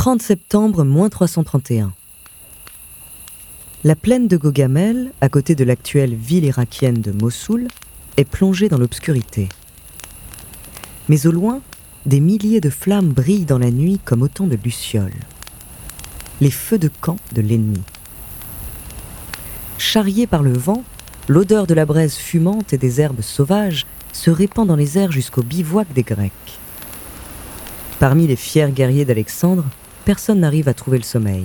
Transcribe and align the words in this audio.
30 0.00 0.22
septembre, 0.22 0.82
moins 0.82 1.10
331. 1.10 1.92
La 3.84 3.94
plaine 3.94 4.28
de 4.28 4.38
Gogamel, 4.38 5.12
à 5.20 5.28
côté 5.28 5.54
de 5.54 5.62
l'actuelle 5.62 6.14
ville 6.14 6.46
irakienne 6.46 7.02
de 7.02 7.12
Mossoul, 7.12 7.68
est 8.16 8.24
plongée 8.24 8.70
dans 8.70 8.78
l'obscurité. 8.78 9.50
Mais 11.10 11.26
au 11.26 11.30
loin, 11.30 11.60
des 12.06 12.20
milliers 12.20 12.62
de 12.62 12.70
flammes 12.70 13.10
brillent 13.10 13.44
dans 13.44 13.58
la 13.58 13.70
nuit 13.70 14.00
comme 14.02 14.22
autant 14.22 14.46
de 14.46 14.56
lucioles. 14.64 15.20
Les 16.40 16.50
feux 16.50 16.78
de 16.78 16.88
camp 17.02 17.18
de 17.34 17.42
l'ennemi. 17.42 17.82
Charriés 19.76 20.26
par 20.26 20.42
le 20.42 20.56
vent, 20.56 20.82
l'odeur 21.28 21.66
de 21.66 21.74
la 21.74 21.84
braise 21.84 22.14
fumante 22.14 22.72
et 22.72 22.78
des 22.78 23.02
herbes 23.02 23.20
sauvages 23.20 23.84
se 24.14 24.30
répand 24.30 24.66
dans 24.66 24.76
les 24.76 24.96
airs 24.96 25.12
jusqu'au 25.12 25.42
bivouac 25.42 25.92
des 25.92 26.04
Grecs. 26.04 26.32
Parmi 27.98 28.26
les 28.26 28.36
fiers 28.36 28.70
guerriers 28.70 29.04
d'Alexandre, 29.04 29.66
personne 30.10 30.40
n'arrive 30.40 30.68
à 30.68 30.74
trouver 30.74 30.98
le 30.98 31.04
sommeil. 31.04 31.44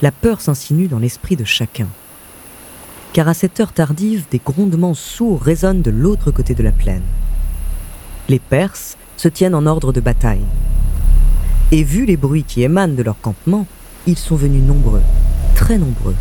La 0.00 0.12
peur 0.12 0.40
s'insinue 0.40 0.86
dans 0.86 1.00
l'esprit 1.00 1.34
de 1.34 1.42
chacun. 1.42 1.88
Car 3.12 3.26
à 3.26 3.34
cette 3.34 3.58
heure 3.58 3.72
tardive, 3.72 4.26
des 4.30 4.38
grondements 4.38 4.94
sourds 4.94 5.42
résonnent 5.42 5.82
de 5.82 5.90
l'autre 5.90 6.30
côté 6.30 6.54
de 6.54 6.62
la 6.62 6.70
plaine. 6.70 7.02
Les 8.28 8.38
Perses 8.38 8.96
se 9.16 9.26
tiennent 9.26 9.56
en 9.56 9.66
ordre 9.66 9.92
de 9.92 9.98
bataille. 9.98 10.46
Et 11.72 11.82
vu 11.82 12.06
les 12.06 12.16
bruits 12.16 12.44
qui 12.44 12.62
émanent 12.62 12.94
de 12.94 13.02
leur 13.02 13.20
campement, 13.20 13.66
ils 14.06 14.16
sont 14.16 14.36
venus 14.36 14.62
nombreux, 14.62 15.02
très 15.56 15.78
nombreux, 15.78 16.14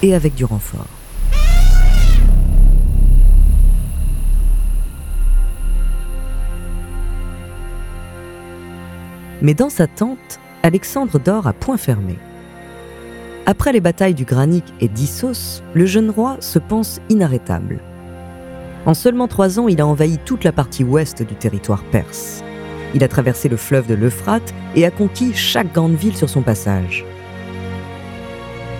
et 0.00 0.14
avec 0.14 0.36
du 0.36 0.44
renfort. 0.44 0.99
Mais 9.42 9.54
dans 9.54 9.70
sa 9.70 9.86
tente, 9.86 10.40
Alexandre 10.62 11.18
dort 11.18 11.46
à 11.46 11.52
point 11.52 11.76
fermé. 11.76 12.18
Après 13.46 13.72
les 13.72 13.80
batailles 13.80 14.14
du 14.14 14.24
Granic 14.24 14.64
et 14.80 14.88
d'Issos, 14.88 15.62
le 15.74 15.86
jeune 15.86 16.10
roi 16.10 16.36
se 16.40 16.58
pense 16.58 17.00
inarrêtable. 17.08 17.80
En 18.86 18.94
seulement 18.94 19.28
trois 19.28 19.58
ans, 19.58 19.68
il 19.68 19.80
a 19.80 19.86
envahi 19.86 20.18
toute 20.18 20.44
la 20.44 20.52
partie 20.52 20.84
ouest 20.84 21.22
du 21.22 21.34
territoire 21.34 21.82
perse. 21.84 22.42
Il 22.94 23.04
a 23.04 23.08
traversé 23.08 23.48
le 23.48 23.56
fleuve 23.56 23.86
de 23.86 23.94
l'Euphrate 23.94 24.54
et 24.74 24.84
a 24.84 24.90
conquis 24.90 25.34
chaque 25.34 25.72
grande 25.72 25.94
ville 25.94 26.16
sur 26.16 26.28
son 26.28 26.42
passage. 26.42 27.04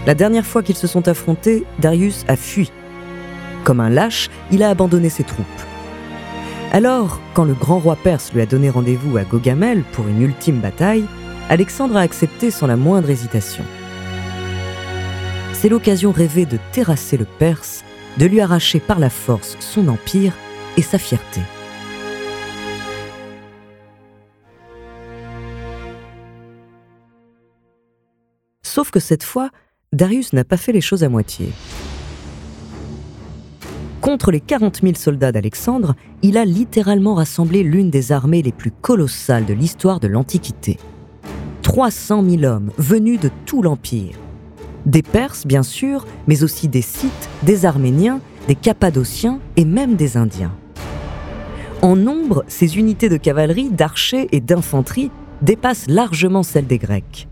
La 0.07 0.15
dernière 0.15 0.47
fois 0.47 0.63
qu'ils 0.63 0.77
se 0.77 0.87
sont 0.87 1.09
affrontés, 1.09 1.65
Darius 1.79 2.25
a 2.29 2.37
fui. 2.37 2.71
Comme 3.65 3.81
un 3.81 3.91
lâche, 3.91 4.31
il 4.51 4.63
a 4.63 4.71
abandonné 4.71 5.11
ses 5.11 5.25
troupes. 5.25 5.47
Alors, 6.73 7.21
quand 7.35 7.45
le 7.45 7.55
grand 7.55 7.81
roi 7.81 7.97
perse 7.97 8.33
lui 8.33 8.41
a 8.41 8.47
donné 8.47 8.71
rendez-vous 8.71 9.17
à 9.17 9.25
Gogamel 9.25 9.83
pour 9.93 10.07
une 10.07 10.23
ultime 10.23 10.61
bataille, 10.61 11.05
Alexandre 11.49 11.97
a 11.97 12.01
accepté 12.01 12.53
sans 12.53 12.69
la 12.69 12.77
moindre 12.77 13.11
hésitation. 13.11 13.65
C'est 15.53 15.69
l'occasion 15.69 16.13
rêvée 16.13 16.47
de 16.47 16.59
terrasser 16.71 17.17
le 17.17 17.25
Perse, 17.25 17.85
de 18.19 18.27
lui 18.27 18.41
arracher 18.41 18.79
par 18.79 19.01
la 19.01 19.11
force 19.11 19.57
son 19.59 19.89
empire 19.89 20.33
et 20.77 20.83
sa 20.83 20.99
fierté. 20.99 21.41
Sauf 28.63 28.93
que 28.93 29.01
cette 29.01 29.25
fois, 29.25 29.51
Darius 29.93 30.33
n'a 30.33 30.45
pas 30.45 30.57
fait 30.57 30.73
les 30.73 30.81
choses 30.81 31.03
à 31.03 31.09
moitié. 31.09 31.49
Contre 34.01 34.31
les 34.31 34.41
40 34.41 34.81
000 34.83 34.95
soldats 34.95 35.31
d'Alexandre, 35.31 35.95
il 36.23 36.39
a 36.39 36.47
littéralement 36.47 37.15
rassemblé 37.15 37.63
l'une 37.63 37.91
des 37.91 38.13
armées 38.13 38.41
les 38.41 38.53
plus 38.53 38.71
colossales 38.71 39.45
de 39.45 39.53
l'histoire 39.53 40.01
de 40.01 40.09
l'Antiquité. 40.09 40.79
300 41.63 42.25
000 42.27 42.45
hommes 42.45 42.71
venus 42.79 43.21
de 43.21 43.31
tout 43.45 43.61
l'Empire. 43.61 44.17
Des 44.87 45.03
Perses, 45.03 45.47
bien 45.47 45.63
sûr, 45.63 46.07
mais 46.27 46.43
aussi 46.43 46.67
des 46.67 46.81
Scythes, 46.81 47.29
des 47.43 47.67
Arméniens, 47.67 48.21
des 48.49 48.55
Cappadociens 48.55 49.39
et 49.57 49.67
même 49.67 49.97
des 49.97 50.17
Indiens. 50.17 50.53
En 51.83 51.95
nombre, 51.95 52.45
ces 52.49 52.79
unités 52.79 53.11
de 53.11 53.19
cavalerie, 53.19 53.69
d'archers 53.69 54.29
et 54.33 54.41
d'infanterie 54.41 55.11
dépassent 55.43 55.89
largement 55.89 56.43
celles 56.43 56.67
des 56.67 56.79
Grecs. 56.79 57.29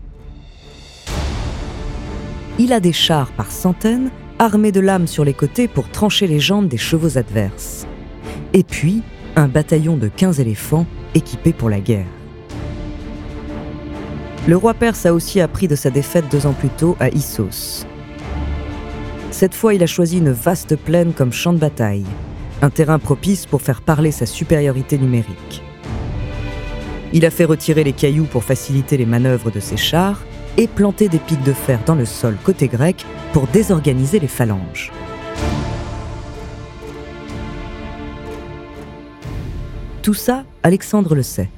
Il 2.59 2.73
a 2.73 2.79
des 2.79 2.93
chars 2.93 3.31
par 3.31 3.51
centaines 3.51 4.11
armé 4.39 4.71
de 4.71 4.79
lames 4.79 5.05
sur 5.05 5.25
les 5.25 5.33
côtés 5.33 5.67
pour 5.67 5.89
trancher 5.89 6.25
les 6.25 6.39
jambes 6.39 6.69
des 6.69 6.77
chevaux 6.77 7.17
adverses. 7.17 7.85
Et 8.53 8.63
puis, 8.63 9.03
un 9.35 9.49
bataillon 9.49 9.97
de 9.97 10.07
15 10.07 10.39
éléphants 10.39 10.85
équipés 11.13 11.51
pour 11.51 11.69
la 11.69 11.81
guerre. 11.81 12.07
Le 14.47 14.55
roi 14.55 14.73
perse 14.73 15.05
a 15.05 15.13
aussi 15.13 15.41
appris 15.41 15.67
de 15.67 15.75
sa 15.75 15.89
défaite 15.89 16.25
deux 16.31 16.47
ans 16.47 16.53
plus 16.53 16.69
tôt 16.69 16.95
à 17.01 17.09
Issos. 17.09 17.85
Cette 19.31 19.53
fois, 19.53 19.73
il 19.73 19.83
a 19.83 19.87
choisi 19.87 20.17
une 20.17 20.31
vaste 20.31 20.77
plaine 20.77 21.13
comme 21.13 21.33
champ 21.33 21.53
de 21.53 21.59
bataille, 21.59 22.05
un 22.61 22.69
terrain 22.69 22.97
propice 22.97 23.45
pour 23.45 23.61
faire 23.61 23.81
parler 23.81 24.11
sa 24.11 24.25
supériorité 24.25 24.97
numérique. 24.97 25.61
Il 27.11 27.25
a 27.25 27.29
fait 27.29 27.45
retirer 27.45 27.83
les 27.83 27.93
cailloux 27.93 28.25
pour 28.25 28.43
faciliter 28.43 28.95
les 28.95 29.05
manœuvres 29.05 29.51
de 29.51 29.59
ses 29.59 29.77
chars 29.77 30.21
et 30.57 30.67
planter 30.67 31.09
des 31.09 31.19
pics 31.19 31.43
de 31.43 31.53
fer 31.53 31.79
dans 31.85 31.95
le 31.95 32.05
sol 32.05 32.37
côté 32.43 32.67
grec 32.67 33.05
pour 33.33 33.47
désorganiser 33.47 34.19
les 34.19 34.27
phalanges. 34.27 34.91
Tout 40.01 40.13
ça, 40.13 40.43
Alexandre 40.63 41.13
le 41.13 41.23
sait. 41.23 41.49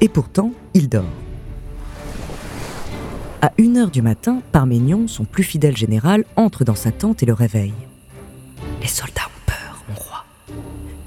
Et 0.00 0.08
pourtant, 0.08 0.52
il 0.74 0.88
dort. 0.88 1.04
À 3.40 3.52
1 3.58 3.76
heure 3.76 3.90
du 3.90 4.02
matin, 4.02 4.42
Parménion, 4.52 5.06
son 5.06 5.24
plus 5.24 5.44
fidèle 5.44 5.76
général, 5.76 6.24
entre 6.36 6.64
dans 6.64 6.74
sa 6.74 6.92
tente 6.92 7.22
et 7.22 7.26
le 7.26 7.32
réveille. 7.32 7.74
Les 8.80 8.88
soldats 8.88 9.26
ont 9.26 9.46
peur, 9.46 9.84
mon 9.88 9.94
roi. 9.94 10.24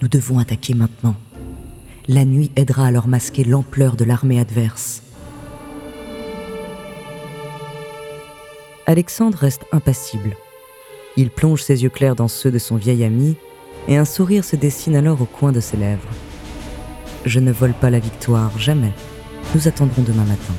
Nous 0.01 0.07
devons 0.07 0.39
attaquer 0.39 0.73
maintenant. 0.73 1.15
La 2.07 2.25
nuit 2.25 2.51
aidera 2.55 2.87
à 2.87 2.91
leur 2.91 3.07
masquer 3.07 3.43
l'ampleur 3.43 3.95
de 3.95 4.05
l'armée 4.05 4.39
adverse. 4.39 5.03
Alexandre 8.89 9.37
reste 9.37 9.65
impassible. 9.73 10.37
Il 11.17 11.29
plonge 11.29 11.61
ses 11.61 11.83
yeux 11.83 11.89
clairs 11.89 12.15
dans 12.15 12.29
ceux 12.29 12.51
de 12.51 12.57
son 12.57 12.77
vieil 12.77 13.03
ami 13.03 13.35
et 13.89 13.97
un 13.97 14.05
sourire 14.05 14.45
se 14.45 14.55
dessine 14.55 14.95
alors 14.95 15.21
au 15.21 15.25
coin 15.25 15.51
de 15.51 15.59
ses 15.59 15.75
lèvres. 15.75 16.07
Je 17.25 17.41
ne 17.41 17.51
vole 17.51 17.73
pas 17.73 17.89
la 17.89 17.99
victoire, 17.99 18.57
jamais. 18.57 18.93
Nous 19.53 19.67
attendrons 19.67 20.03
demain 20.03 20.23
matin. 20.23 20.53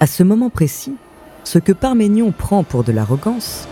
À 0.00 0.06
ce 0.06 0.22
moment 0.22 0.50
précis, 0.50 0.96
ce 1.44 1.58
que 1.58 1.72
Parménion 1.72 2.32
prend 2.32 2.62
pour 2.62 2.84
de 2.84 2.92
l'arrogance 2.92 3.66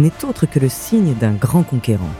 n'est 0.00 0.24
autre 0.24 0.46
que 0.46 0.58
le 0.58 0.68
signe 0.68 1.14
d'un 1.14 1.34
grand 1.34 1.62
conquérant. 1.62 2.10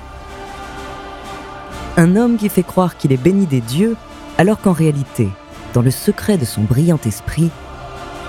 Un 1.96 2.14
homme 2.14 2.36
qui 2.36 2.48
fait 2.48 2.62
croire 2.62 2.96
qu'il 2.96 3.10
est 3.10 3.16
béni 3.16 3.46
des 3.46 3.60
dieux 3.60 3.96
alors 4.38 4.60
qu'en 4.60 4.72
réalité, 4.72 5.28
dans 5.72 5.82
le 5.82 5.90
secret 5.90 6.36
de 6.36 6.44
son 6.44 6.62
brillant 6.62 6.98
esprit, 7.04 7.50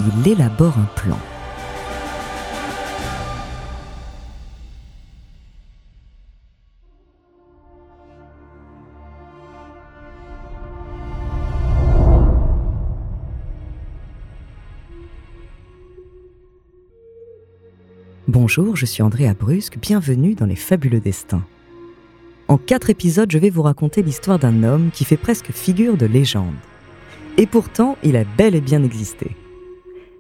il 0.01 0.27
élabore 0.27 0.77
un 0.77 0.89
plan. 0.95 1.17
Bonjour, 18.27 18.75
je 18.75 18.85
suis 18.85 19.03
Andrea 19.03 19.33
Brusque, 19.37 19.77
bienvenue 19.77 20.35
dans 20.35 20.45
Les 20.45 20.55
Fabuleux 20.55 20.99
Destins. 20.99 21.43
En 22.47 22.57
quatre 22.57 22.89
épisodes, 22.89 23.31
je 23.31 23.37
vais 23.37 23.49
vous 23.49 23.61
raconter 23.61 24.03
l'histoire 24.03 24.39
d'un 24.39 24.63
homme 24.63 24.89
qui 24.91 25.05
fait 25.05 25.17
presque 25.17 25.51
figure 25.51 25.97
de 25.97 26.05
légende. 26.05 26.55
Et 27.37 27.45
pourtant, 27.45 27.97
il 28.03 28.15
a 28.15 28.23
bel 28.23 28.55
et 28.55 28.61
bien 28.61 28.83
existé. 28.83 29.35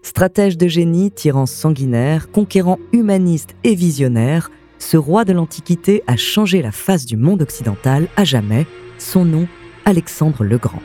Stratège 0.01 0.57
de 0.57 0.67
génie, 0.67 1.11
tyran 1.11 1.45
sanguinaire, 1.45 2.31
conquérant 2.31 2.79
humaniste 2.91 3.55
et 3.63 3.75
visionnaire, 3.75 4.49
ce 4.79 4.97
roi 4.97 5.25
de 5.25 5.33
l'Antiquité 5.33 6.03
a 6.07 6.17
changé 6.17 6.61
la 6.61 6.71
face 6.71 7.05
du 7.05 7.17
monde 7.17 7.43
occidental 7.43 8.07
à 8.17 8.23
jamais, 8.23 8.65
son 8.97 9.25
nom, 9.25 9.47
Alexandre 9.85 10.43
le 10.43 10.57
Grand. 10.57 10.81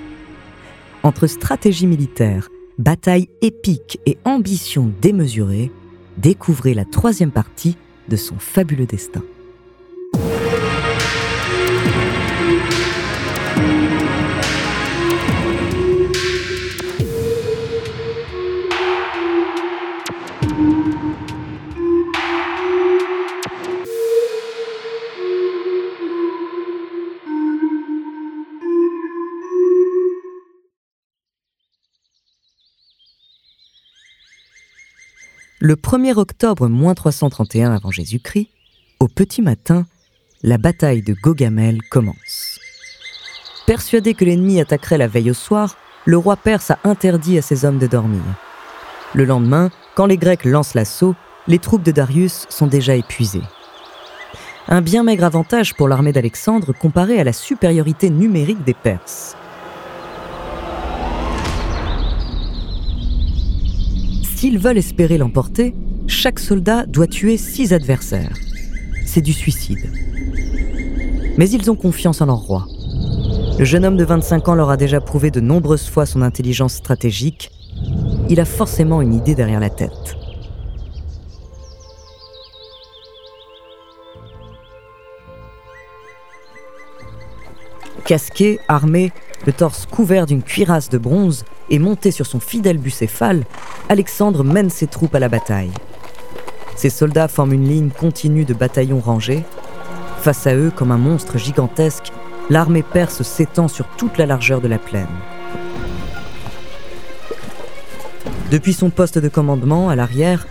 Entre 1.02 1.26
stratégie 1.26 1.87
militaire, 1.87 2.49
bataille 2.79 3.29
épique 3.40 4.00
et 4.05 4.19
ambition 4.25 4.93
démesurée, 5.00 5.70
découvrez 6.19 6.75
la 6.75 6.84
troisième 6.84 7.31
partie 7.31 7.76
de 8.08 8.17
son 8.17 8.38
fabuleux 8.38 8.87
destin. 8.87 9.22
Le 35.58 35.75
1er 35.75 36.19
octobre 36.19 36.69
moins 36.69 36.93
331 36.93 37.73
avant 37.73 37.91
Jésus-Christ, 37.91 38.49
au 39.00 39.08
petit 39.08 39.41
matin, 39.41 39.87
la 40.43 40.58
bataille 40.58 41.00
de 41.00 41.14
Gogamel 41.14 41.81
commence. 41.91 42.61
Persuadé 43.67 44.12
que 44.12 44.26
l'ennemi 44.26 44.61
attaquerait 44.61 44.99
la 44.99 45.08
veille 45.08 45.31
au 45.31 45.35
soir, 45.35 45.79
le 46.05 46.19
roi 46.19 46.37
perse 46.37 46.73
a 46.73 46.79
interdit 46.85 47.38
à 47.38 47.43
ses 47.43 47.64
hommes 47.64 47.79
de 47.79 47.87
dormir. 47.87 48.20
Le 49.14 49.25
lendemain, 49.25 49.70
quand 49.94 50.05
les 50.05 50.19
Grecs 50.19 50.44
lancent 50.44 50.75
l'assaut, 50.75 51.14
les 51.47 51.58
troupes 51.58 51.82
de 51.82 51.91
Darius 51.91 52.44
sont 52.50 52.67
déjà 52.67 52.94
épuisées. 52.94 53.43
Un 54.69 54.82
bien 54.82 55.05
maigre 55.05 55.25
avantage 55.25 55.75
pour 55.75 55.88
l'armée 55.88 56.12
d'Alexandre 56.12 56.75
comparé 56.75 57.19
à 57.19 57.25
la 57.25 57.32
supériorité 57.32 58.11
numérique 58.11 58.62
des 58.64 58.75
Perses. 58.75 59.38
S'ils 64.36 64.58
veulent 64.58 64.76
espérer 64.76 65.16
l'emporter, 65.16 65.74
chaque 66.06 66.38
soldat 66.38 66.84
doit 66.84 67.06
tuer 67.06 67.38
six 67.38 67.72
adversaires. 67.72 68.36
C'est 69.06 69.22
du 69.22 69.32
suicide. 69.32 69.90
Mais 71.38 71.48
ils 71.48 71.70
ont 71.70 71.74
confiance 71.74 72.20
en 72.20 72.26
leur 72.26 72.36
roi. 72.36 72.66
Le 73.58 73.64
jeune 73.64 73.86
homme 73.86 73.96
de 73.96 74.04
25 74.04 74.50
ans 74.50 74.54
leur 74.54 74.68
a 74.68 74.76
déjà 74.76 75.00
prouvé 75.00 75.30
de 75.30 75.40
nombreuses 75.40 75.88
fois 75.88 76.04
son 76.04 76.20
intelligence 76.20 76.74
stratégique. 76.74 77.50
Il 78.28 78.38
a 78.38 78.44
forcément 78.44 79.00
une 79.00 79.14
idée 79.14 79.34
derrière 79.34 79.58
la 79.58 79.70
tête. 79.70 80.18
Casqué, 88.04 88.60
armé, 88.68 89.12
le 89.44 89.52
torse 89.52 89.86
couvert 89.86 90.26
d'une 90.26 90.42
cuirasse 90.42 90.88
de 90.88 90.98
bronze 90.98 91.44
et 91.70 91.78
monté 91.78 92.10
sur 92.10 92.26
son 92.26 92.40
fidèle 92.40 92.78
bucéphale, 92.78 93.44
Alexandre 93.88 94.42
mène 94.44 94.70
ses 94.70 94.86
troupes 94.86 95.14
à 95.14 95.20
la 95.20 95.28
bataille. 95.28 95.72
Ses 96.76 96.90
soldats 96.90 97.28
forment 97.28 97.54
une 97.54 97.68
ligne 97.68 97.90
continue 97.90 98.44
de 98.44 98.54
bataillons 98.54 99.00
rangés. 99.00 99.44
Face 100.20 100.46
à 100.46 100.54
eux, 100.54 100.70
comme 100.74 100.92
un 100.92 100.98
monstre 100.98 101.38
gigantesque, 101.38 102.12
l'armée 102.50 102.82
perse 102.82 103.22
s'étend 103.22 103.68
sur 103.68 103.86
toute 103.96 104.18
la 104.18 104.26
largeur 104.26 104.60
de 104.60 104.68
la 104.68 104.78
plaine. 104.78 105.06
Depuis 108.50 108.74
son 108.74 108.90
poste 108.90 109.18
de 109.18 109.28
commandement 109.28 109.88
à 109.88 109.96
l'arrière, 109.96 110.46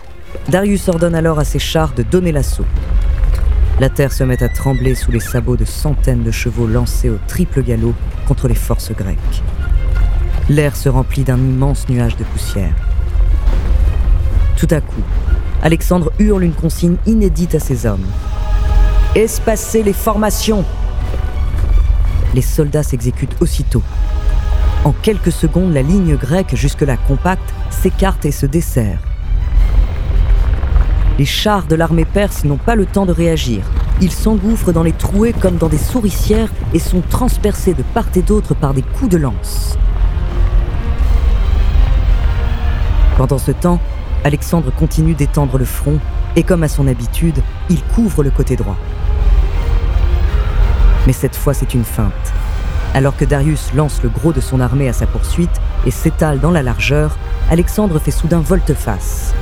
Darius 0.48 0.88
ordonne 0.88 1.14
alors 1.14 1.38
à 1.38 1.44
ses 1.44 1.58
chars 1.58 1.94
de 1.94 2.02
donner 2.02 2.32
l'assaut. 2.32 2.66
La 3.78 3.90
terre 3.90 4.10
se 4.10 4.24
met 4.24 4.42
à 4.42 4.48
trembler 4.48 4.94
sous 4.94 5.10
les 5.10 5.20
sabots 5.20 5.58
de 5.58 5.66
centaines 5.66 6.22
de 6.22 6.30
chevaux 6.30 6.66
lancés 6.66 7.10
au 7.10 7.18
triple 7.26 7.62
galop 7.62 7.94
contre 8.26 8.48
les 8.48 8.54
forces 8.54 8.92
grecques. 8.92 9.42
L'air 10.48 10.74
se 10.74 10.88
remplit 10.88 11.24
d'un 11.24 11.36
immense 11.36 11.86
nuage 11.90 12.16
de 12.16 12.24
poussière. 12.24 12.74
Tout 14.56 14.68
à 14.70 14.80
coup, 14.80 15.02
Alexandre 15.62 16.10
hurle 16.18 16.44
une 16.44 16.54
consigne 16.54 16.96
inédite 17.04 17.54
à 17.54 17.60
ses 17.60 17.84
hommes. 17.84 18.06
Espacer 19.14 19.82
les 19.82 19.92
formations 19.92 20.64
Les 22.34 22.40
soldats 22.40 22.82
s'exécutent 22.82 23.36
aussitôt. 23.40 23.82
En 24.84 24.92
quelques 24.92 25.32
secondes, 25.32 25.74
la 25.74 25.82
ligne 25.82 26.16
grecque, 26.16 26.54
jusque-là 26.54 26.96
compacte, 26.96 27.52
s'écarte 27.68 28.24
et 28.24 28.32
se 28.32 28.46
dessert. 28.46 29.00
Les 31.18 31.24
chars 31.24 31.66
de 31.66 31.74
l'armée 31.74 32.04
perse 32.04 32.44
n'ont 32.44 32.58
pas 32.58 32.74
le 32.74 32.84
temps 32.84 33.06
de 33.06 33.12
réagir. 33.12 33.64
Ils 34.02 34.12
s'engouffrent 34.12 34.72
dans 34.72 34.82
les 34.82 34.92
trouées 34.92 35.32
comme 35.32 35.56
dans 35.56 35.68
des 35.68 35.78
souricières 35.78 36.50
et 36.74 36.78
sont 36.78 37.00
transpercés 37.00 37.72
de 37.72 37.82
part 37.82 38.08
et 38.14 38.20
d'autre 38.20 38.54
par 38.54 38.74
des 38.74 38.82
coups 38.82 39.10
de 39.10 39.16
lance. 39.16 39.78
Pendant 43.16 43.38
ce 43.38 43.50
temps, 43.50 43.80
Alexandre 44.24 44.70
continue 44.70 45.14
d'étendre 45.14 45.56
le 45.56 45.64
front 45.64 45.98
et 46.36 46.42
comme 46.42 46.62
à 46.62 46.68
son 46.68 46.86
habitude, 46.86 47.42
il 47.70 47.82
couvre 47.82 48.22
le 48.22 48.30
côté 48.30 48.56
droit. 48.56 48.76
Mais 51.06 51.14
cette 51.14 51.34
fois, 51.34 51.54
c'est 51.54 51.72
une 51.72 51.84
feinte. 51.84 52.12
Alors 52.92 53.16
que 53.16 53.24
Darius 53.24 53.72
lance 53.72 54.02
le 54.02 54.10
gros 54.10 54.34
de 54.34 54.40
son 54.40 54.60
armée 54.60 54.88
à 54.88 54.92
sa 54.92 55.06
poursuite 55.06 55.62
et 55.86 55.90
s'étale 55.90 56.40
dans 56.40 56.50
la 56.50 56.62
largeur, 56.62 57.16
Alexandre 57.50 57.98
fait 57.98 58.10
soudain 58.10 58.40
volte-face. 58.40 59.34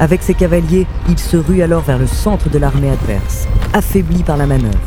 Avec 0.00 0.22
ses 0.22 0.34
cavaliers, 0.34 0.86
il 1.08 1.18
se 1.18 1.36
rue 1.36 1.62
alors 1.62 1.82
vers 1.82 1.98
le 1.98 2.06
centre 2.06 2.50
de 2.50 2.58
l'armée 2.58 2.90
adverse, 2.90 3.46
affaibli 3.72 4.22
par 4.22 4.36
la 4.36 4.46
manœuvre. 4.46 4.78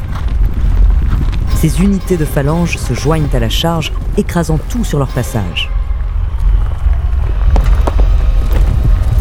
Ses 1.55 1.81
unités 1.81 2.17
de 2.17 2.25
phalanges 2.25 2.77
se 2.77 2.93
joignent 2.93 3.29
à 3.33 3.39
la 3.39 3.49
charge, 3.49 3.93
écrasant 4.17 4.59
tout 4.69 4.83
sur 4.83 4.99
leur 4.99 5.07
passage. 5.07 5.71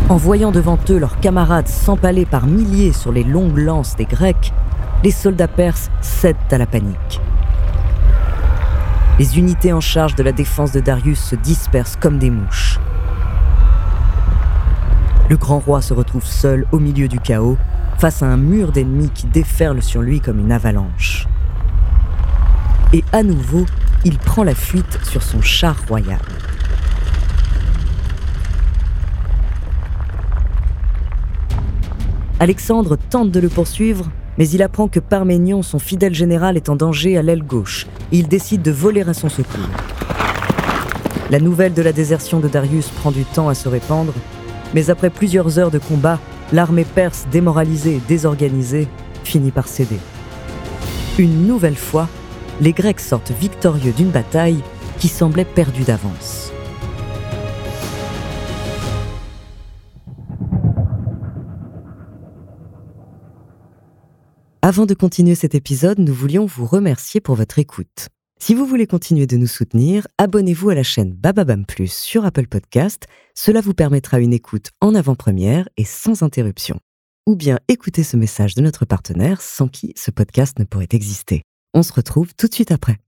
En 0.08 0.16
voyant 0.16 0.50
devant 0.50 0.78
eux 0.90 0.98
leurs 0.98 1.18
camarades 1.20 1.68
s'empaler 1.68 2.26
par 2.26 2.46
milliers 2.46 2.92
sur 2.92 3.12
les 3.12 3.24
longues 3.24 3.58
lances 3.58 3.96
des 3.96 4.04
Grecs, 4.04 4.52
les 5.04 5.10
soldats 5.12 5.48
perses 5.48 5.90
cèdent 6.00 6.36
à 6.50 6.58
la 6.58 6.66
panique. 6.66 7.20
Les 9.18 9.38
unités 9.38 9.72
en 9.72 9.80
charge 9.80 10.14
de 10.16 10.22
la 10.22 10.32
défense 10.32 10.72
de 10.72 10.80
Darius 10.80 11.20
se 11.20 11.36
dispersent 11.36 11.96
comme 11.96 12.18
des 12.18 12.30
mouches. 12.30 12.65
Le 15.28 15.36
grand 15.36 15.58
roi 15.58 15.82
se 15.82 15.92
retrouve 15.92 16.24
seul 16.24 16.66
au 16.70 16.78
milieu 16.78 17.08
du 17.08 17.18
chaos, 17.18 17.58
face 17.98 18.22
à 18.22 18.26
un 18.26 18.36
mur 18.36 18.70
d'ennemis 18.70 19.10
qui 19.10 19.26
déferle 19.26 19.82
sur 19.82 20.00
lui 20.00 20.20
comme 20.20 20.38
une 20.38 20.52
avalanche. 20.52 21.26
Et 22.92 23.02
à 23.12 23.24
nouveau, 23.24 23.66
il 24.04 24.18
prend 24.18 24.44
la 24.44 24.54
fuite 24.54 25.00
sur 25.02 25.22
son 25.24 25.42
char 25.42 25.76
royal. 25.88 26.20
Alexandre 32.38 32.96
tente 32.96 33.32
de 33.32 33.40
le 33.40 33.48
poursuivre, 33.48 34.08
mais 34.38 34.48
il 34.48 34.62
apprend 34.62 34.86
que 34.86 35.00
Parménion, 35.00 35.62
son 35.62 35.80
fidèle 35.80 36.14
général, 36.14 36.56
est 36.56 36.68
en 36.68 36.76
danger 36.76 37.18
à 37.18 37.22
l'aile 37.22 37.42
gauche, 37.42 37.88
il 38.12 38.28
décide 38.28 38.62
de 38.62 38.70
voler 38.70 39.02
à 39.02 39.14
son 39.14 39.28
secours. 39.28 39.68
La 41.30 41.40
nouvelle 41.40 41.74
de 41.74 41.82
la 41.82 41.92
désertion 41.92 42.38
de 42.38 42.46
Darius 42.46 42.90
prend 42.90 43.10
du 43.10 43.24
temps 43.24 43.48
à 43.48 43.54
se 43.54 43.68
répandre, 43.68 44.12
mais 44.74 44.90
après 44.90 45.10
plusieurs 45.10 45.58
heures 45.58 45.70
de 45.70 45.78
combat, 45.78 46.18
l'armée 46.52 46.84
perse 46.84 47.26
démoralisée 47.30 47.96
et 47.96 48.02
désorganisée 48.08 48.88
finit 49.24 49.50
par 49.50 49.68
céder. 49.68 49.98
Une 51.18 51.46
nouvelle 51.46 51.76
fois, 51.76 52.08
les 52.60 52.72
Grecs 52.72 53.00
sortent 53.00 53.32
victorieux 53.32 53.92
d'une 53.92 54.10
bataille 54.10 54.62
qui 54.98 55.08
semblait 55.08 55.44
perdue 55.44 55.84
d'avance. 55.84 56.52
Avant 64.62 64.84
de 64.84 64.94
continuer 64.94 65.36
cet 65.36 65.54
épisode, 65.54 66.00
nous 66.00 66.12
voulions 66.12 66.44
vous 66.44 66.66
remercier 66.66 67.20
pour 67.20 67.36
votre 67.36 67.60
écoute. 67.60 68.08
Si 68.38 68.54
vous 68.54 68.66
voulez 68.66 68.86
continuer 68.86 69.26
de 69.26 69.38
nous 69.38 69.46
soutenir, 69.46 70.06
abonnez-vous 70.18 70.68
à 70.68 70.74
la 70.74 70.82
chaîne 70.82 71.12
Bababam 71.12 71.64
Plus 71.64 71.90
sur 71.90 72.26
Apple 72.26 72.46
Podcast. 72.46 73.06
Cela 73.34 73.62
vous 73.62 73.72
permettra 73.72 74.20
une 74.20 74.34
écoute 74.34 74.70
en 74.82 74.94
avant-première 74.94 75.68
et 75.78 75.84
sans 75.84 76.22
interruption. 76.22 76.78
Ou 77.26 77.34
bien 77.34 77.58
écoutez 77.68 78.04
ce 78.04 78.16
message 78.16 78.54
de 78.54 78.60
notre 78.60 78.84
partenaire 78.84 79.40
sans 79.40 79.68
qui 79.68 79.94
ce 79.96 80.10
podcast 80.10 80.58
ne 80.58 80.64
pourrait 80.64 80.86
exister. 80.92 81.42
On 81.72 81.82
se 81.82 81.92
retrouve 81.94 82.34
tout 82.34 82.46
de 82.46 82.54
suite 82.54 82.70
après. 82.70 82.98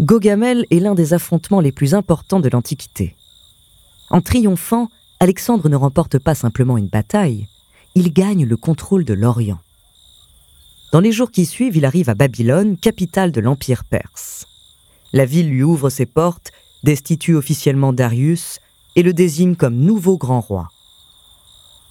Gogamel 0.00 0.66
est 0.70 0.80
l'un 0.80 0.94
des 0.94 1.14
affrontements 1.14 1.60
les 1.60 1.72
plus 1.72 1.94
importants 1.94 2.40
de 2.40 2.48
l'Antiquité. 2.48 3.16
En 4.08 4.20
triomphant, 4.20 4.88
Alexandre 5.18 5.68
ne 5.68 5.76
remporte 5.76 6.18
pas 6.18 6.34
simplement 6.34 6.78
une 6.78 6.88
bataille, 6.88 7.48
il 7.94 8.12
gagne 8.12 8.44
le 8.44 8.56
contrôle 8.56 9.04
de 9.04 9.14
l'Orient. 9.14 9.60
Dans 10.92 11.00
les 11.00 11.12
jours 11.12 11.30
qui 11.30 11.46
suivent, 11.46 11.76
il 11.76 11.84
arrive 11.84 12.08
à 12.08 12.14
Babylone, 12.14 12.76
capitale 12.76 13.30
de 13.32 13.40
l'Empire 13.40 13.84
perse. 13.84 14.46
La 15.12 15.24
ville 15.24 15.48
lui 15.48 15.62
ouvre 15.62 15.90
ses 15.90 16.06
portes, 16.06 16.52
destitue 16.82 17.36
officiellement 17.36 17.92
Darius 17.92 18.58
et 18.96 19.02
le 19.02 19.12
désigne 19.12 19.54
comme 19.54 19.76
nouveau 19.76 20.18
grand 20.18 20.40
roi. 20.40 20.68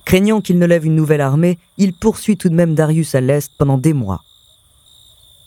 Craignant 0.06 0.42
qu'il 0.42 0.60
ne 0.60 0.66
lève 0.66 0.86
une 0.86 0.96
nouvelle 0.96 1.22
armée, 1.22 1.58
il 1.78 1.94
poursuit 1.94 2.38
tout 2.38 2.50
de 2.50 2.56
même 2.56 2.76
Darius 2.76 3.16
à 3.16 3.22
l'est 3.22 3.50
pendant 3.58 3.78
des 3.78 3.94
mois. 3.94 4.24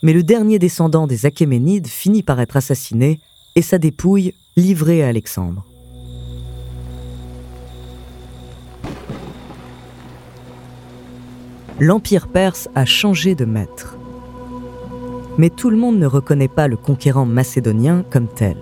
Mais 0.01 0.13
le 0.13 0.23
dernier 0.23 0.57
descendant 0.57 1.05
des 1.05 1.25
Achéménides 1.25 1.87
finit 1.87 2.23
par 2.23 2.39
être 2.39 2.57
assassiné 2.57 3.19
et 3.55 3.61
sa 3.61 3.77
dépouille 3.77 4.33
livrée 4.55 5.03
à 5.03 5.07
Alexandre. 5.07 5.65
l'Empire 11.79 12.27
perse 12.27 12.69
a 12.73 12.85
changé 12.85 13.35
de 13.35 13.45
maître. 13.45 13.97
Mais 15.37 15.49
tout 15.49 15.69
le 15.69 15.77
monde 15.77 15.99
ne 15.99 16.07
reconnaît 16.07 16.47
pas 16.47 16.67
le 16.67 16.77
conquérant 16.77 17.25
macédonien 17.25 18.03
comme 18.09 18.27
tel. 18.27 18.57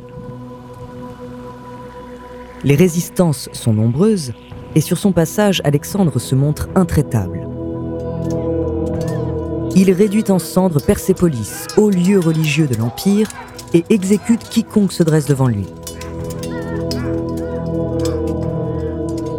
Les 2.63 2.75
résistances 2.75 3.47
sont 3.53 3.73
nombreuses 3.73 4.33
et 4.75 4.81
sur 4.81 4.97
son 4.97 5.13
passage, 5.13 5.61
Alexandre 5.63 6.19
se 6.19 6.35
montre 6.35 6.67
intraitable. 6.75 7.47
Il 9.77 9.91
réduit 9.91 10.25
en 10.29 10.39
cendres 10.39 10.81
Persépolis, 10.81 11.67
haut 11.77 11.89
lieu 11.89 12.19
religieux 12.19 12.67
de 12.67 12.75
l'Empire, 12.75 13.27
et 13.73 13.83
exécute 13.89 14.43
quiconque 14.43 14.91
se 14.91 15.03
dresse 15.03 15.25
devant 15.25 15.47
lui. 15.47 15.65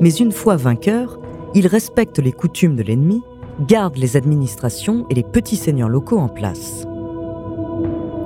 Mais 0.00 0.12
une 0.12 0.33
fois 0.33 0.56
vainqueur, 0.56 1.18
il 1.54 1.66
respecte 1.66 2.18
les 2.18 2.33
coutumes 2.33 2.76
de 2.76 2.83
l'ennemi, 2.83 3.23
garde 3.61 3.97
les 3.97 4.17
administrations 4.17 5.07
et 5.09 5.15
les 5.15 5.23
petits 5.23 5.57
seigneurs 5.57 5.89
locaux 5.89 6.19
en 6.19 6.29
place. 6.29 6.87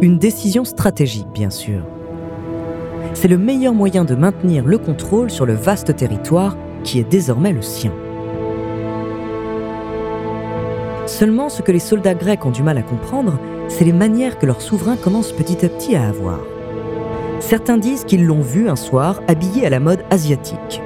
Une 0.00 0.18
décision 0.18 0.64
stratégique, 0.64 1.28
bien 1.32 1.50
sûr. 1.50 1.82
C'est 3.14 3.28
le 3.28 3.38
meilleur 3.38 3.74
moyen 3.74 4.04
de 4.04 4.14
maintenir 4.14 4.64
le 4.64 4.78
contrôle 4.78 5.30
sur 5.30 5.46
le 5.46 5.54
vaste 5.54 5.94
territoire 5.94 6.56
qui 6.84 6.98
est 6.98 7.08
désormais 7.08 7.52
le 7.52 7.62
sien. 7.62 7.92
Seulement, 11.06 11.48
ce 11.48 11.62
que 11.62 11.72
les 11.72 11.80
soldats 11.80 12.14
grecs 12.14 12.46
ont 12.46 12.50
du 12.50 12.62
mal 12.62 12.78
à 12.78 12.82
comprendre, 12.82 13.38
c'est 13.68 13.84
les 13.84 13.92
manières 13.92 14.38
que 14.38 14.46
leur 14.46 14.60
souverain 14.60 14.96
commence 14.96 15.32
petit 15.32 15.64
à 15.64 15.68
petit 15.68 15.94
à 15.94 16.08
avoir. 16.08 16.40
Certains 17.40 17.78
disent 17.78 18.04
qu'ils 18.04 18.26
l'ont 18.26 18.42
vu 18.42 18.68
un 18.68 18.76
soir 18.76 19.20
habillé 19.28 19.66
à 19.66 19.70
la 19.70 19.80
mode 19.80 20.04
asiatique. 20.10 20.82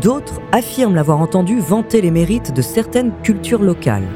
D'autres 0.00 0.40
affirment 0.52 0.94
l'avoir 0.94 1.20
entendu 1.20 1.58
vanter 1.58 2.02
les 2.02 2.10
mérites 2.10 2.52
de 2.52 2.60
certaines 2.60 3.12
cultures 3.22 3.62
locales. 3.62 4.06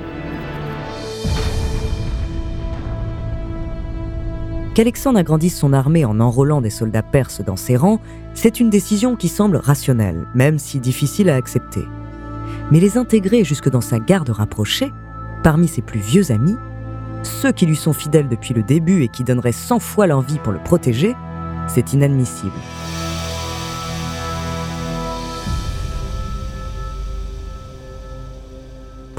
Qu'Alexandre 4.74 5.18
agrandisse 5.18 5.56
son 5.56 5.72
armée 5.72 6.04
en 6.04 6.20
enrôlant 6.20 6.60
des 6.60 6.70
soldats 6.70 7.02
perses 7.02 7.42
dans 7.42 7.56
ses 7.56 7.76
rangs, 7.76 8.00
c'est 8.34 8.60
une 8.60 8.68
décision 8.68 9.16
qui 9.16 9.28
semble 9.28 9.56
rationnelle, 9.56 10.26
même 10.34 10.58
si 10.58 10.80
difficile 10.80 11.30
à 11.30 11.36
accepter. 11.36 11.84
Mais 12.70 12.80
les 12.80 12.98
intégrer 12.98 13.42
jusque 13.44 13.70
dans 13.70 13.80
sa 13.80 13.98
garde 13.98 14.30
rapprochée, 14.30 14.92
parmi 15.42 15.66
ses 15.66 15.82
plus 15.82 16.00
vieux 16.00 16.30
amis, 16.30 16.56
ceux 17.22 17.52
qui 17.52 17.66
lui 17.66 17.76
sont 17.76 17.92
fidèles 17.92 18.28
depuis 18.28 18.54
le 18.54 18.62
début 18.62 19.02
et 19.02 19.08
qui 19.08 19.24
donneraient 19.24 19.52
cent 19.52 19.78
fois 19.78 20.06
leur 20.06 20.20
vie 20.20 20.38
pour 20.38 20.52
le 20.52 20.62
protéger, 20.62 21.14
c'est 21.68 21.92
inadmissible. 21.92 22.52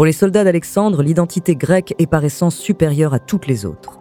Pour 0.02 0.08
les 0.08 0.14
soldats 0.14 0.44
d'Alexandre, 0.44 1.04
l'identité 1.04 1.56
grecque 1.56 1.94
est 2.00 2.08
par 2.08 2.26
essence 2.26 2.56
supérieure 2.56 3.14
à 3.14 3.20
toutes 3.20 3.46
les 3.46 3.68
autres. 3.68 4.00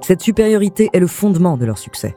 Cette 0.00 0.22
supériorité 0.22 0.90
est 0.92 0.98
le 0.98 1.06
fondement 1.06 1.56
de 1.56 1.64
leur 1.64 1.78
succès. 1.78 2.16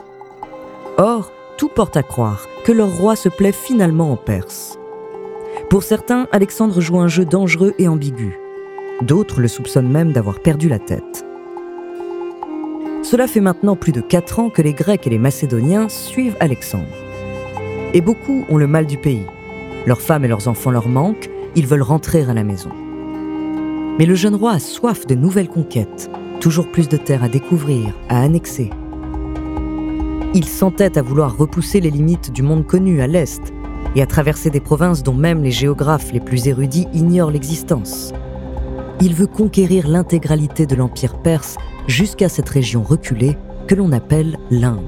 Or, 0.97 1.31
tout 1.55 1.69
porte 1.69 1.95
à 1.95 2.01
croire 2.01 2.47
que 2.65 2.71
leur 2.71 2.97
roi 2.97 3.15
se 3.15 3.29
plaît 3.29 3.51
finalement 3.51 4.11
en 4.11 4.15
Perse. 4.15 4.79
Pour 5.69 5.83
certains, 5.83 6.27
Alexandre 6.31 6.81
joue 6.81 6.97
un 6.97 7.07
jeu 7.07 7.23
dangereux 7.23 7.75
et 7.77 7.87
ambigu. 7.87 8.39
D'autres 9.03 9.41
le 9.41 9.47
soupçonnent 9.47 9.91
même 9.91 10.11
d'avoir 10.11 10.39
perdu 10.39 10.67
la 10.67 10.79
tête. 10.79 11.23
Cela 13.03 13.27
fait 13.27 13.41
maintenant 13.41 13.75
plus 13.75 13.91
de 13.91 14.01
quatre 14.01 14.39
ans 14.39 14.49
que 14.49 14.63
les 14.63 14.73
Grecs 14.73 15.05
et 15.05 15.11
les 15.11 15.19
Macédoniens 15.19 15.87
suivent 15.87 16.37
Alexandre. 16.39 16.87
Et 17.93 18.01
beaucoup 18.01 18.43
ont 18.49 18.57
le 18.57 18.65
mal 18.65 18.87
du 18.87 18.97
pays. 18.97 19.27
Leurs 19.85 20.01
femmes 20.01 20.25
et 20.25 20.29
leurs 20.29 20.47
enfants 20.47 20.71
leur 20.71 20.87
manquent, 20.87 21.29
ils 21.55 21.67
veulent 21.67 21.83
rentrer 21.83 22.23
à 22.23 22.33
la 22.33 22.43
maison. 22.43 22.71
Mais 23.99 24.05
le 24.05 24.15
jeune 24.15 24.35
roi 24.35 24.53
a 24.53 24.59
soif 24.59 25.05
de 25.05 25.15
nouvelles 25.15 25.49
conquêtes, 25.49 26.09
toujours 26.39 26.71
plus 26.71 26.89
de 26.89 26.97
terres 26.97 27.23
à 27.23 27.29
découvrir, 27.29 27.93
à 28.09 28.21
annexer. 28.21 28.69
Il 30.33 30.45
s'entête 30.45 30.97
à 30.97 31.01
vouloir 31.01 31.37
repousser 31.37 31.79
les 31.79 31.91
limites 31.91 32.31
du 32.31 32.41
monde 32.41 32.65
connu 32.65 33.01
à 33.01 33.07
l'est 33.07 33.41
et 33.95 34.01
à 34.01 34.07
traverser 34.07 34.49
des 34.49 34.59
provinces 34.59 35.03
dont 35.03 35.13
même 35.13 35.43
les 35.43 35.51
géographes 35.51 36.11
les 36.11 36.19
plus 36.19 36.47
érudits 36.47 36.87
ignorent 36.93 37.31
l'existence 37.31 38.13
il 39.03 39.13
veut 39.13 39.27
conquérir 39.27 39.89
l'intégralité 39.89 40.65
de 40.65 40.75
l'Empire 40.75 41.17
perse 41.17 41.57
jusqu'à 41.87 42.29
cette 42.29 42.47
région 42.47 42.83
reculée 42.83 43.35
que 43.67 43.75
l'on 43.75 43.91
appelle 43.91 44.37
l'Inde. 44.49 44.79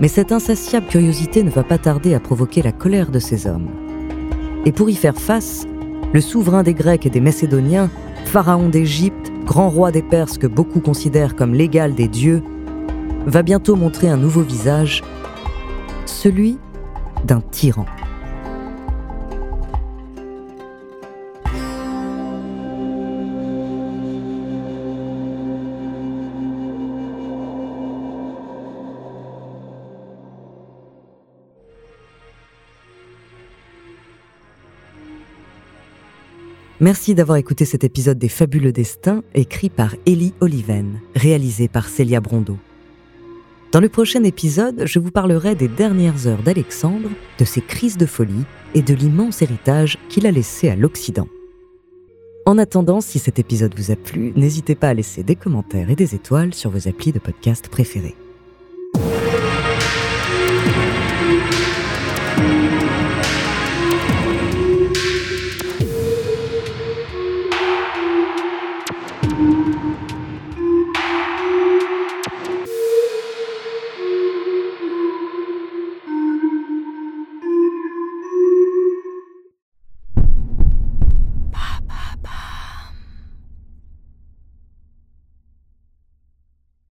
Mais 0.00 0.08
cette 0.08 0.32
insatiable 0.32 0.86
curiosité 0.86 1.42
ne 1.42 1.50
va 1.50 1.62
pas 1.62 1.76
tarder 1.76 2.14
à 2.14 2.20
provoquer 2.20 2.62
la 2.62 2.72
colère 2.72 3.10
de 3.10 3.18
ces 3.18 3.46
hommes. 3.46 3.68
Et 4.64 4.72
pour 4.72 4.88
y 4.88 4.94
faire 4.94 5.18
face, 5.18 5.66
le 6.12 6.20
souverain 6.20 6.62
des 6.62 6.74
Grecs 6.74 7.06
et 7.06 7.10
des 7.10 7.20
Macédoniens, 7.20 7.90
pharaon 8.24 8.68
d'Égypte, 8.68 9.32
grand 9.44 9.68
roi 9.68 9.90
des 9.90 10.02
Perses 10.02 10.38
que 10.38 10.46
beaucoup 10.46 10.80
considèrent 10.80 11.36
comme 11.36 11.54
l'égal 11.54 11.94
des 11.94 12.08
dieux, 12.08 12.42
va 13.26 13.42
bientôt 13.42 13.76
montrer 13.76 14.08
un 14.08 14.16
nouveau 14.16 14.42
visage, 14.42 15.02
celui 16.06 16.58
d'un 17.24 17.40
tyran. 17.40 17.86
Merci 36.82 37.14
d'avoir 37.14 37.38
écouté 37.38 37.64
cet 37.64 37.84
épisode 37.84 38.18
des 38.18 38.28
Fabuleux 38.28 38.72
Destins, 38.72 39.22
écrit 39.34 39.70
par 39.70 39.94
Ellie 40.04 40.34
Oliven, 40.40 40.98
réalisé 41.14 41.68
par 41.68 41.88
Célia 41.88 42.20
Brondeau. 42.20 42.56
Dans 43.70 43.78
le 43.78 43.88
prochain 43.88 44.24
épisode, 44.24 44.82
je 44.84 44.98
vous 44.98 45.12
parlerai 45.12 45.54
des 45.54 45.68
dernières 45.68 46.26
heures 46.26 46.42
d'Alexandre, 46.42 47.08
de 47.38 47.44
ses 47.44 47.60
crises 47.60 47.98
de 47.98 48.04
folie 48.04 48.44
et 48.74 48.82
de 48.82 48.94
l'immense 48.94 49.42
héritage 49.42 49.96
qu'il 50.08 50.26
a 50.26 50.32
laissé 50.32 50.70
à 50.70 50.74
l'Occident. 50.74 51.28
En 52.46 52.58
attendant, 52.58 53.00
si 53.00 53.20
cet 53.20 53.38
épisode 53.38 53.76
vous 53.76 53.92
a 53.92 53.96
plu, 53.96 54.32
n'hésitez 54.34 54.74
pas 54.74 54.88
à 54.88 54.94
laisser 54.94 55.22
des 55.22 55.36
commentaires 55.36 55.88
et 55.88 55.94
des 55.94 56.16
étoiles 56.16 56.52
sur 56.52 56.70
vos 56.70 56.88
applis 56.88 57.12
de 57.12 57.20
podcast 57.20 57.68
préférés. 57.68 58.16